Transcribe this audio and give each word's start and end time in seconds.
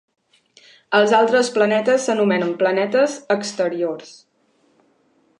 Els 0.99 1.11
altres 1.17 1.51
planetes 1.57 2.07
s'anomenen 2.09 2.55
planetes 2.63 3.17
exteriors. 3.35 4.15